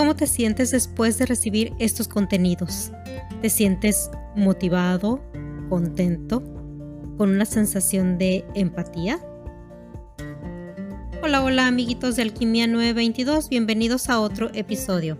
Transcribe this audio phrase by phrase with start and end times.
[0.00, 2.90] ¿Cómo te sientes después de recibir estos contenidos?
[3.42, 5.20] ¿Te sientes motivado,
[5.68, 6.42] contento,
[7.18, 9.20] con una sensación de empatía?
[11.22, 15.18] Hola, hola amiguitos de Alquimia 922, bienvenidos a otro episodio.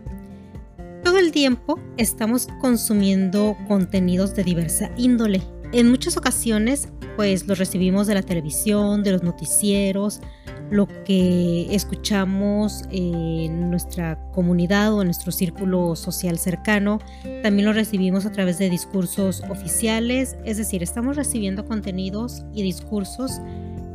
[1.04, 5.42] Todo el tiempo estamos consumiendo contenidos de diversa índole.
[5.72, 10.22] En muchas ocasiones, pues los recibimos de la televisión, de los noticieros,
[10.70, 17.00] lo que escuchamos en nuestra comunidad o en nuestro círculo social cercano.
[17.42, 23.40] También lo recibimos a través de discursos oficiales, es decir, estamos recibiendo contenidos y discursos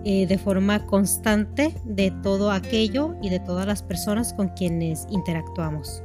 [0.03, 6.03] eh, de forma constante de todo aquello y de todas las personas con quienes interactuamos.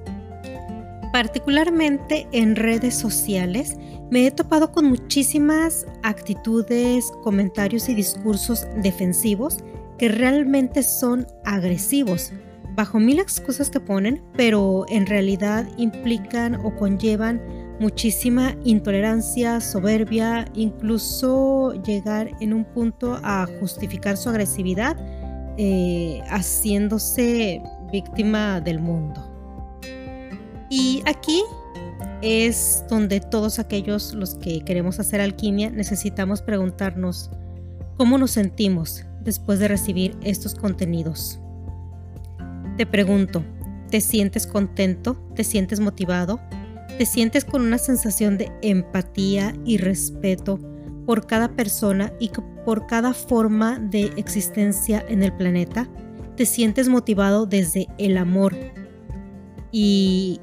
[1.13, 3.77] Particularmente en redes sociales,
[4.11, 9.59] me he topado con muchísimas actitudes, comentarios y discursos defensivos
[10.01, 12.33] que realmente son agresivos,
[12.75, 17.39] bajo mil excusas que ponen, pero en realidad implican o conllevan
[17.81, 24.97] muchísima intolerancia, soberbia, incluso llegar en un punto a justificar su agresividad,
[25.59, 29.23] eh, haciéndose víctima del mundo.
[30.71, 31.43] Y aquí
[32.23, 37.31] es donde todos aquellos los que queremos hacer alquimia necesitamos preguntarnos
[37.99, 41.41] cómo nos sentimos después de recibir estos contenidos.
[42.77, 43.45] Te pregunto,
[43.91, 45.17] ¿te sientes contento?
[45.35, 46.41] ¿Te sientes motivado?
[46.99, 50.59] ¿Te sientes con una sensación de empatía y respeto
[51.07, 52.31] por cada persona y
[52.65, 55.89] por cada forma de existencia en el planeta?
[56.37, 58.57] ¿Te sientes motivado desde el amor
[59.73, 60.41] y,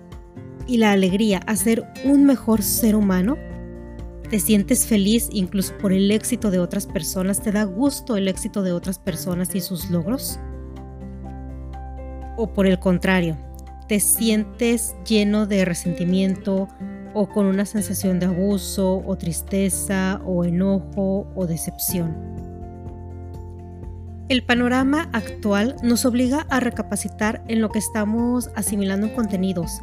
[0.67, 3.37] y la alegría a ser un mejor ser humano?
[4.29, 8.61] Te sientes feliz incluso por el éxito de otras personas, te da gusto el éxito
[8.61, 10.39] de otras personas y sus logros.
[12.35, 13.37] O por el contrario,
[13.87, 16.67] te sientes lleno de resentimiento
[17.13, 22.15] o con una sensación de abuso o tristeza o enojo o decepción.
[24.29, 29.81] El panorama actual nos obliga a recapacitar en lo que estamos asimilando en contenidos.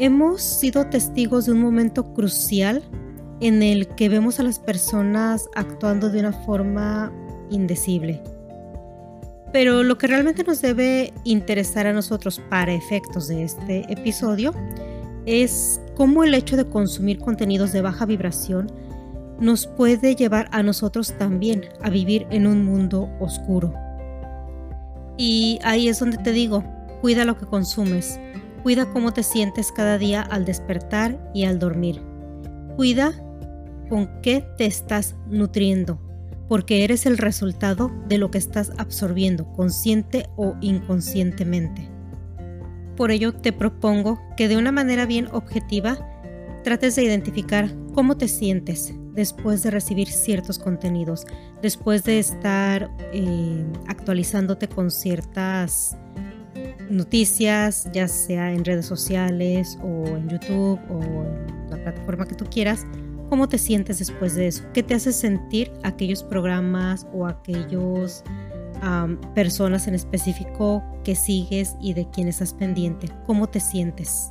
[0.00, 2.82] Hemos sido testigos de un momento crucial
[3.40, 7.12] en el que vemos a las personas actuando de una forma
[7.50, 8.22] indecible.
[9.52, 14.54] Pero lo que realmente nos debe interesar a nosotros para efectos de este episodio
[15.26, 18.70] es cómo el hecho de consumir contenidos de baja vibración
[19.40, 23.72] nos puede llevar a nosotros también a vivir en un mundo oscuro.
[25.16, 26.62] Y ahí es donde te digo,
[27.00, 28.20] cuida lo que consumes,
[28.62, 32.02] cuida cómo te sientes cada día al despertar y al dormir.
[32.76, 33.12] Cuida
[33.90, 36.00] con qué te estás nutriendo,
[36.48, 41.90] porque eres el resultado de lo que estás absorbiendo, consciente o inconscientemente.
[42.96, 45.98] Por ello te propongo que de una manera bien objetiva
[46.62, 51.26] trates de identificar cómo te sientes después de recibir ciertos contenidos,
[51.60, 55.96] después de estar eh, actualizándote con ciertas
[56.88, 62.44] noticias, ya sea en redes sociales o en YouTube o en la plataforma que tú
[62.44, 62.86] quieras,
[63.30, 64.64] ¿Cómo te sientes después de eso?
[64.74, 68.24] ¿Qué te hace sentir aquellos programas o aquellos
[69.36, 73.08] personas en específico que sigues y de quien estás pendiente?
[73.26, 74.28] ¿Cómo te sientes?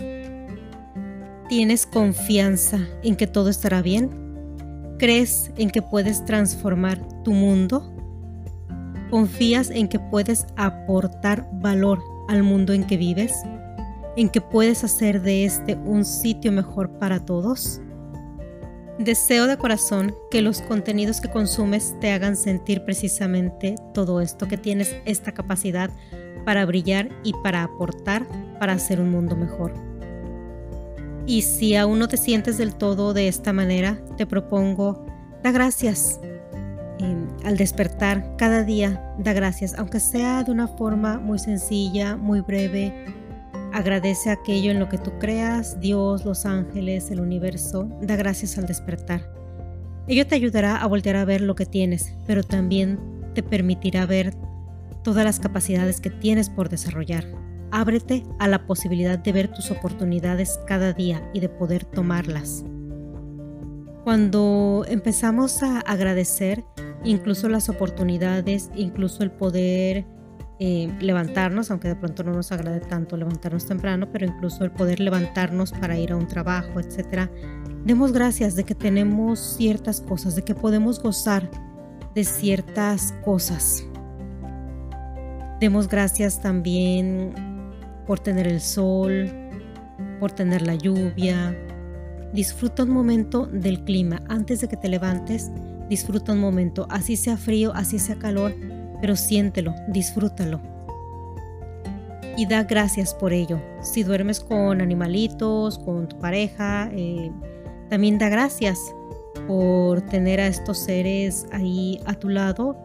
[1.47, 4.09] ¿Tienes confianza en que todo estará bien?
[4.99, 7.95] ¿Crees en que puedes transformar tu mundo?
[9.09, 13.33] ¿Confías en que puedes aportar valor al mundo en que vives?
[14.17, 17.81] ¿En que puedes hacer de este un sitio mejor para todos?
[18.99, 24.57] Deseo de corazón que los contenidos que consumes te hagan sentir precisamente todo esto, que
[24.57, 25.89] tienes esta capacidad
[26.43, 28.27] para brillar y para aportar
[28.59, 29.73] para hacer un mundo mejor.
[31.25, 35.05] Y si aún no te sientes del todo de esta manera, te propongo,
[35.43, 36.19] da gracias.
[37.45, 43.05] al despertar cada día, da gracias, aunque sea de una forma muy sencilla, muy breve,
[43.71, 47.89] Agradece aquello en lo que tú creas, Dios, los ángeles, el universo.
[48.01, 49.31] Da gracias al despertar.
[50.07, 52.99] Ello te ayudará a voltear a ver lo que tienes, pero también
[53.35, 54.33] te permitirá ver
[55.03, 57.25] todas las capacidades que tienes por desarrollar.
[57.71, 62.65] Ábrete a la posibilidad de ver tus oportunidades cada día y de poder tomarlas.
[64.03, 66.63] Cuando empezamos a agradecer
[67.03, 70.05] incluso las oportunidades, incluso el poder
[70.61, 74.99] eh, levantarnos, aunque de pronto no nos agrade tanto levantarnos temprano, pero incluso el poder
[74.99, 77.31] levantarnos para ir a un trabajo, etcétera.
[77.85, 81.49] Demos gracias de que tenemos ciertas cosas, de que podemos gozar
[82.13, 83.85] de ciertas cosas.
[85.61, 87.33] Demos gracias también
[88.05, 89.31] por tener el sol,
[90.19, 91.57] por tener la lluvia.
[92.33, 95.51] Disfruta un momento del clima antes de que te levantes.
[95.89, 98.53] Disfruta un momento, así sea frío, así sea calor,
[99.01, 100.59] pero siéntelo, disfrútalo.
[102.37, 103.59] Y da gracias por ello.
[103.81, 107.31] Si duermes con animalitos, con tu pareja, eh,
[107.89, 108.79] también da gracias
[109.47, 112.77] por tener a estos seres ahí a tu lado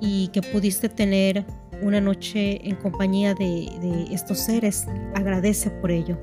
[0.00, 1.44] y que pudiste tener
[1.82, 4.86] una noche en compañía de, de estos seres.
[5.14, 6.16] Agradece por ello.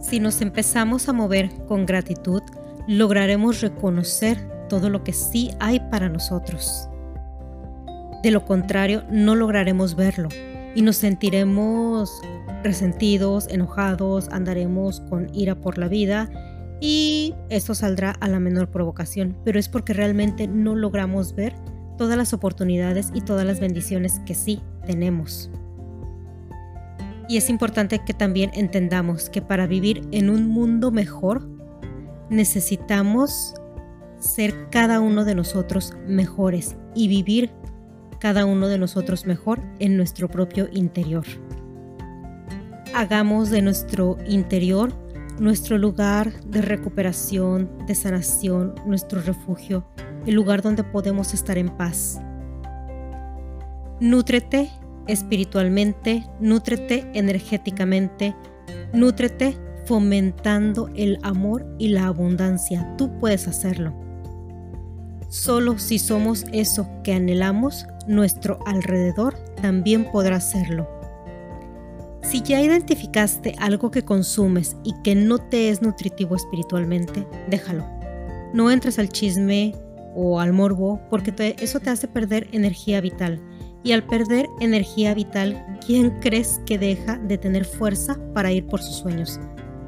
[0.00, 2.42] Si nos empezamos a mover con gratitud,
[2.86, 4.38] lograremos reconocer
[4.68, 6.88] todo lo que sí hay para nosotros.
[8.22, 10.28] De lo contrario, no lograremos verlo
[10.74, 12.20] y nos sentiremos
[12.62, 16.28] resentidos, enojados, andaremos con ira por la vida
[16.80, 21.54] y esto saldrá a la menor provocación, pero es porque realmente no logramos ver
[21.96, 25.50] todas las oportunidades y todas las bendiciones que sí tenemos.
[27.28, 31.46] Y es importante que también entendamos que para vivir en un mundo mejor
[32.30, 33.54] necesitamos
[34.18, 37.50] ser cada uno de nosotros mejores y vivir
[38.18, 41.24] cada uno de nosotros mejor en nuestro propio interior.
[42.94, 44.92] Hagamos de nuestro interior
[45.40, 49.86] nuestro lugar de recuperación, de sanación, nuestro refugio,
[50.26, 52.20] el lugar donde podemos estar en paz.
[54.00, 54.70] Nútrete
[55.06, 58.34] espiritualmente, nútrete energéticamente,
[58.92, 59.56] nútrete
[59.86, 62.94] fomentando el amor y la abundancia.
[62.98, 63.94] Tú puedes hacerlo.
[65.28, 70.88] Solo si somos eso que anhelamos, nuestro alrededor también podrá hacerlo.
[72.22, 77.86] Si ya identificaste algo que consumes y que no te es nutritivo espiritualmente, déjalo.
[78.52, 79.74] No entres al chisme
[80.14, 83.40] o al morbo porque eso te hace perder energía vital.
[83.84, 88.82] Y al perder energía vital, ¿quién crees que deja de tener fuerza para ir por
[88.82, 89.38] sus sueños?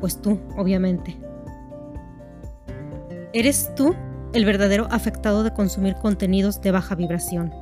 [0.01, 1.19] Pues tú, obviamente.
[3.33, 3.95] Eres tú
[4.33, 7.53] el verdadero afectado de consumir contenidos de baja vibración.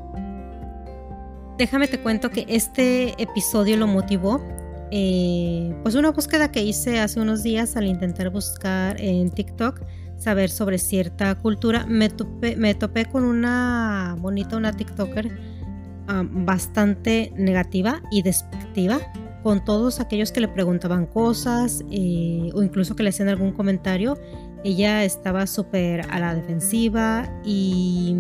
[1.58, 4.40] Déjame te cuento que este episodio lo motivó
[4.90, 9.82] eh, pues una búsqueda que hice hace unos días al intentar buscar en TikTok
[10.16, 15.58] saber sobre cierta cultura, me topé, con una bonita, una TikToker
[16.30, 18.98] bastante negativa y despectiva
[19.42, 24.18] con todos aquellos que le preguntaban cosas eh, o incluso que le hacían algún comentario.
[24.64, 28.16] Ella estaba súper a la defensiva y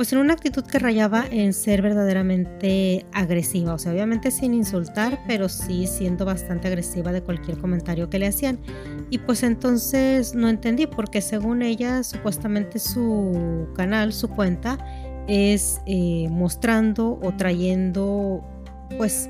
[0.00, 5.20] pues en una actitud que rayaba en ser verdaderamente agresiva, o sea, obviamente sin insultar,
[5.26, 8.58] pero sí siendo bastante agresiva de cualquier comentario que le hacían.
[9.10, 14.78] Y pues entonces no entendí, porque según ella, supuestamente su canal, su cuenta,
[15.28, 18.42] es eh, mostrando o trayendo,
[18.96, 19.28] pues,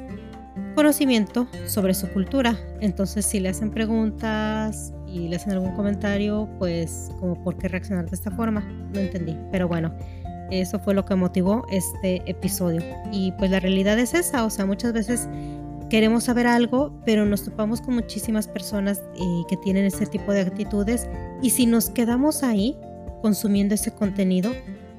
[0.77, 2.57] conocimiento sobre su cultura.
[2.81, 8.09] Entonces, si le hacen preguntas y le hacen algún comentario, pues, como por qué reaccionar
[8.09, 9.37] de esta forma, no entendí.
[9.51, 9.93] Pero bueno.
[10.51, 12.83] Eso fue lo que motivó este episodio.
[13.13, 15.29] Y pues la realidad es esa, o sea, muchas veces
[15.91, 20.41] queremos saber algo, pero nos topamos con muchísimas personas eh, que tienen ese tipo de
[20.41, 21.09] actitudes
[21.43, 22.77] y si nos quedamos ahí
[23.23, 24.53] consumiendo ese contenido,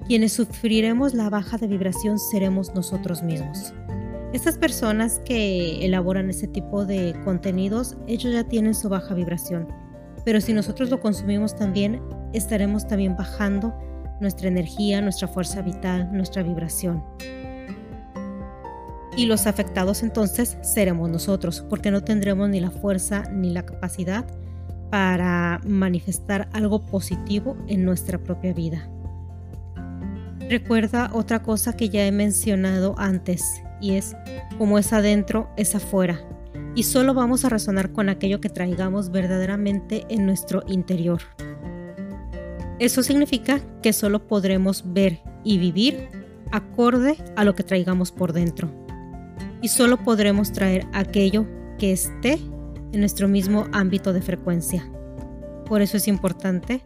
[0.08, 3.74] quienes sufriremos la baja de vibración seremos nosotros mismos.
[4.34, 9.68] Estas personas que elaboran ese tipo de contenidos, ellos ya tienen su baja vibración,
[10.24, 12.02] pero si nosotros lo consumimos también,
[12.34, 13.74] estaremos también bajando
[14.22, 17.04] nuestra energía, nuestra fuerza vital, nuestra vibración.
[19.18, 24.26] Y los afectados entonces seremos nosotros, porque no tendremos ni la fuerza ni la capacidad
[24.90, 28.88] para manifestar algo positivo en nuestra propia vida.
[30.50, 34.16] Recuerda otra cosa que ya he mencionado antes, y es
[34.58, 36.20] como es adentro, es afuera.
[36.76, 41.22] Y solo vamos a razonar con aquello que traigamos verdaderamente en nuestro interior.
[42.82, 46.08] Eso significa que solo podremos ver y vivir
[46.52, 48.72] acorde a lo que traigamos por dentro.
[49.62, 51.46] Y solo podremos traer aquello
[51.78, 52.40] que esté
[52.92, 54.84] en nuestro mismo ámbito de frecuencia.
[55.68, 56.82] Por eso es importante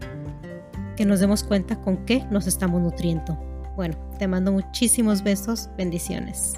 [0.98, 3.40] que nos demos cuenta con qué nos estamos nutriendo.
[3.78, 6.56] Bueno, te mando muchísimos besos, bendiciones.